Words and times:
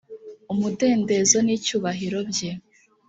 umudendezo 0.53 1.37
n 1.45 1.47
icyubahiro 1.57 2.19
bye 2.29 2.51